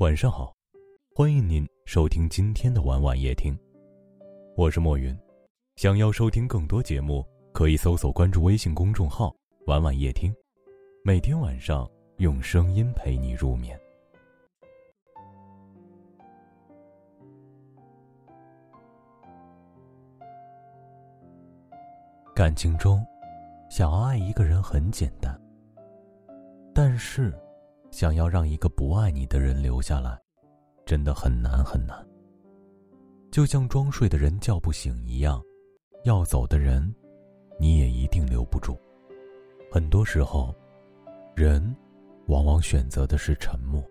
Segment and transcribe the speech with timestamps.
[0.00, 0.56] 晚上好，
[1.14, 3.54] 欢迎您收听今天的晚晚夜听，
[4.56, 5.14] 我是莫云。
[5.76, 9.30] 想要收听更多节目，可以搜索关注微信公众号
[9.68, 10.34] “晚晚夜听”，
[11.04, 11.86] 每天晚上
[12.16, 13.78] 用声音陪你入眠。
[22.34, 23.04] 感情中，
[23.68, 25.38] 想要爱一个人很简单，
[26.72, 27.38] 但是，
[27.90, 30.18] 想要让一个不爱你的人留下来，
[30.86, 32.06] 真的很难很难。
[33.30, 35.42] 就像装睡的人叫不醒一样，
[36.04, 36.92] 要走的人，
[37.58, 38.78] 你也一定留不住。
[39.70, 40.54] 很多时候，
[41.34, 41.76] 人
[42.26, 43.82] 往往选择的是沉默。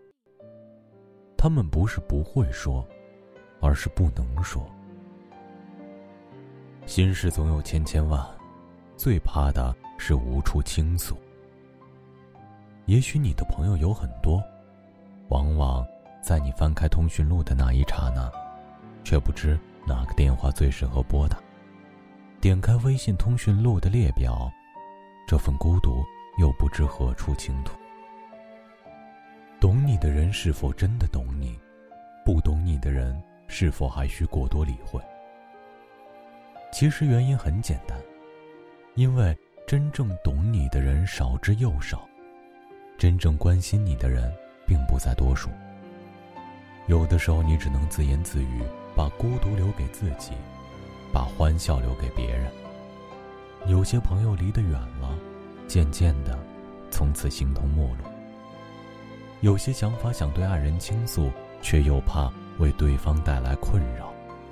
[1.37, 2.85] 他们不是不会说，
[3.61, 4.69] 而是不能说。
[6.85, 8.25] 心事总有千千万，
[8.97, 11.15] 最怕的是无处倾诉。
[12.89, 14.43] 也许你的朋友有很多，
[15.27, 15.85] 往往
[16.23, 18.31] 在你翻开通讯录的那一刹那，
[19.03, 21.37] 却不知哪个电话最适合拨打。
[22.41, 24.51] 点开微信通讯录的列表，
[25.27, 26.03] 这份孤独
[26.39, 27.77] 又不知何处倾吐。
[29.59, 31.59] 懂你的人是否真的懂你？
[32.25, 34.99] 不懂你的人是否还需过多理会？
[36.71, 37.95] 其实原因很简单，
[38.95, 42.08] 因为真正懂你的人少之又少，
[42.99, 44.29] 真正关心你的人
[44.67, 45.49] 并不在多数。
[46.87, 48.61] 有的时候，你只能自言自语，
[48.93, 50.33] 把孤独留给自己，
[51.13, 52.51] 把欢笑留给别人。
[53.67, 55.17] 有些朋友离得远了，
[55.65, 56.37] 渐渐的，
[56.91, 58.03] 从此形同陌路。
[59.39, 64.11] 有些想法想对爱人倾诉，却又怕为对方带来困扰，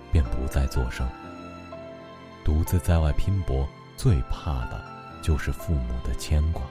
[0.09, 1.05] 便不再作声。
[2.45, 4.81] 独自在外拼搏，最怕的
[5.21, 6.61] 就是父母的牵挂。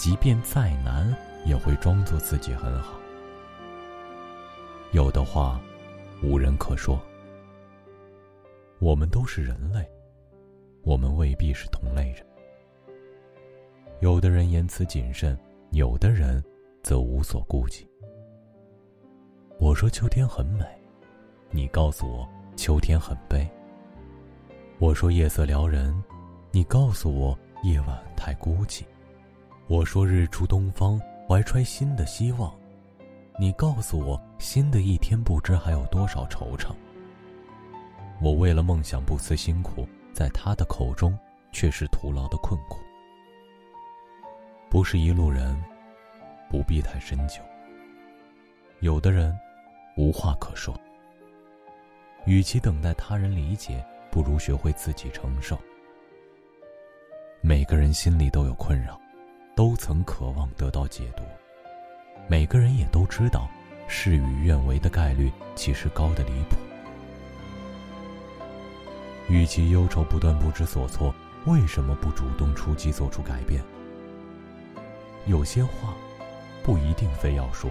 [0.00, 2.98] 即便再难，也会装作自己很好。
[4.92, 5.60] 有的话，
[6.22, 6.98] 无人可说。
[8.78, 9.86] 我们都是人类，
[10.84, 12.24] 我们未必是同类人。
[14.00, 15.38] 有的人言辞谨慎，
[15.72, 16.42] 有的人
[16.82, 17.86] 则无所顾忌。
[19.58, 20.64] 我说秋天很美，
[21.50, 23.46] 你告诉我秋天很悲。
[24.78, 26.02] 我说夜色撩人，
[26.52, 28.82] 你告诉我夜晚太孤寂。
[29.70, 32.52] 我说日出东方，怀揣新的希望，
[33.38, 36.74] 你告诉我新的一天不知还有多少惆怅。
[38.20, 41.16] 我为了梦想不辞辛苦，在他的口中
[41.52, 42.80] 却是徒劳的困苦。
[44.68, 45.56] 不是一路人，
[46.48, 47.40] 不必太深究。
[48.80, 49.38] 有的人
[49.96, 50.74] 无话可说，
[52.24, 53.86] 与其等待他人理解。
[54.10, 55.56] 不如学会自己承受。
[57.40, 59.00] 每个人心里都有困扰，
[59.60, 61.22] 都曾渴望得到解读。
[62.26, 63.46] 每个人也都知道，
[63.88, 66.56] 事与愿违的概率其实高的离谱。
[69.28, 73.62] 与其忧愁不断不知所措，为什么不主动出击做出改变？
[75.26, 75.92] 有些话，
[76.62, 77.70] 不一定非要说。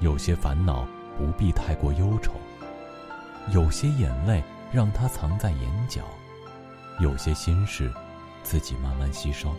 [0.00, 2.32] 有些烦恼不必太过忧愁。
[3.50, 4.44] 有些眼泪。
[4.72, 6.02] 让它藏在眼角，
[7.00, 7.92] 有些心事，
[8.44, 9.52] 自己慢慢吸收。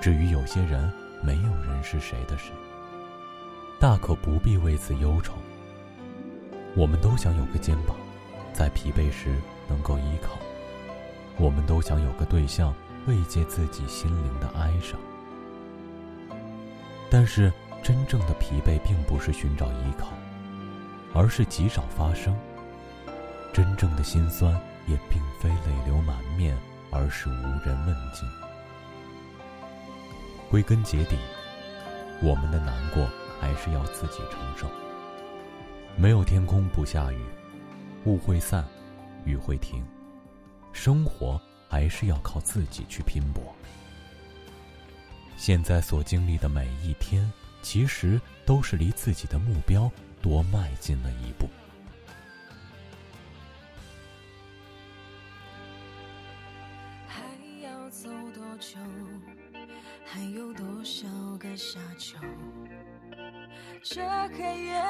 [0.00, 0.90] 至于有些人，
[1.22, 2.52] 没有人是谁的谁，
[3.78, 5.34] 大可不必为此忧愁。
[6.74, 7.94] 我们都想有个肩膀，
[8.52, 9.36] 在疲惫时
[9.68, 10.30] 能够依靠；
[11.36, 12.72] 我们都想有个对象，
[13.06, 14.98] 慰藉自己心灵的哀伤。
[17.10, 20.08] 但是，真正的疲惫并不是寻找依靠，
[21.12, 22.34] 而是极少发生。
[23.52, 24.54] 真正的心酸
[24.86, 26.56] 也并非泪流满面，
[26.90, 28.26] 而是无人问津。
[30.50, 31.16] 归根结底，
[32.20, 33.08] 我们的难过
[33.40, 34.68] 还是要自己承受。
[35.96, 37.24] 没有天空不下雨，
[38.04, 38.64] 雾会散，
[39.24, 39.86] 雨会停，
[40.72, 43.54] 生活还是要靠自己去拼搏。
[45.36, 47.32] 现在所经历的每一天，
[47.62, 49.88] 其实都是离自己的目标
[50.20, 51.48] 多迈进了一步。
[57.06, 57.22] 还
[57.62, 58.76] 要走多久
[60.12, 61.06] 还有多少
[61.38, 62.18] 个沙丘？
[63.80, 64.02] 这
[64.36, 64.82] 黑夜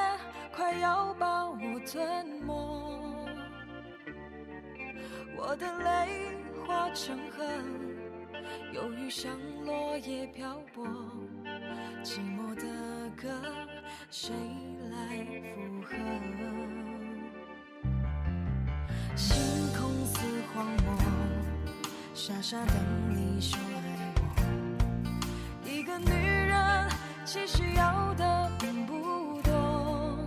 [0.51, 3.29] 快要把我吞没，
[5.37, 6.35] 我的泪
[6.65, 7.45] 化成河，
[8.73, 9.31] 忧郁像
[9.63, 10.87] 落叶漂泊，
[12.03, 12.63] 寂寞的
[13.15, 13.29] 歌
[14.09, 14.33] 谁
[14.89, 15.23] 来
[15.53, 15.95] 附和？
[19.15, 19.37] 星
[19.75, 20.17] 空似
[20.51, 20.97] 荒漠，
[22.15, 22.75] 傻傻等
[23.15, 23.59] 你说。
[26.05, 26.11] 女
[26.47, 26.89] 人
[27.25, 30.17] 其实要的并不多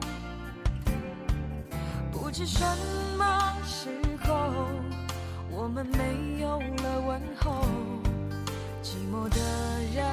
[2.12, 2.64] 不知什
[3.18, 3.88] 么时
[4.22, 4.50] 候
[5.50, 7.64] 我们没有了问候。
[8.82, 9.40] 寂寞的
[9.94, 10.04] 人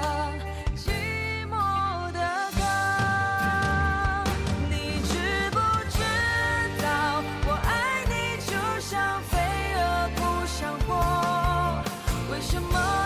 [0.75, 0.89] 寂
[1.47, 2.19] 寞的
[2.57, 2.61] 歌
[4.69, 5.59] 你知不
[5.89, 5.99] 知
[6.81, 6.85] 道
[7.47, 9.37] 我爱你就像飞
[9.75, 9.79] 蛾
[10.15, 10.89] 扑向火。
[12.31, 13.00] 为什么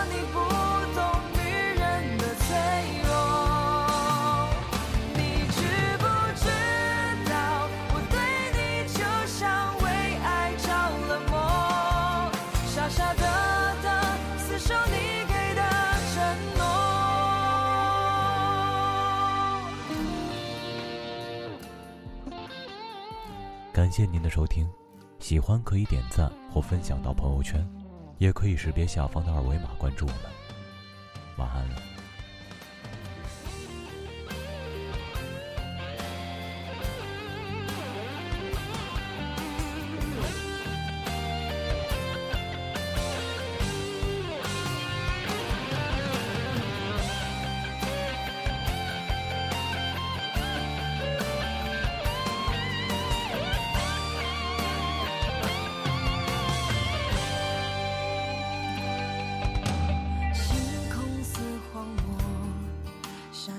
[23.76, 24.66] 感谢您的收听，
[25.18, 27.62] 喜欢可以点赞或分享到朋友圈，
[28.16, 30.20] 也可以识别下方的二维码关注我们。
[31.36, 31.95] 晚安。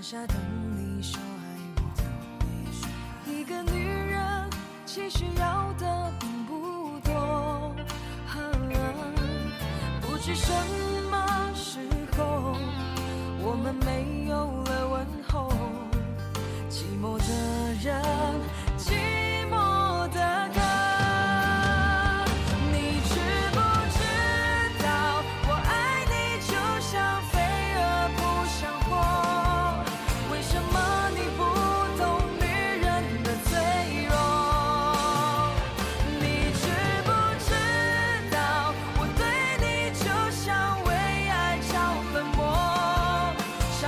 [0.10, 0.38] 下等
[0.78, 1.46] 你说爱
[1.82, 4.50] 我，一个女人
[4.86, 7.76] 其实要的并不多，
[10.00, 10.87] 不知什么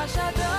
[0.09, 0.58] 下的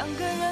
[0.00, 0.49] 两个人